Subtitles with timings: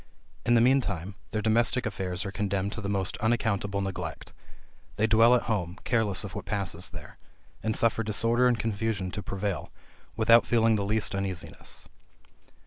[0.47, 4.33] In the mean time, their domestic affairs are condemned to the most unaccountable neglect.
[4.95, 7.19] They dwell at home, careless of what passes there;
[7.61, 9.71] and suffer disorder and confusion to prevail,
[10.15, 11.87] without feeling the least uneasiness.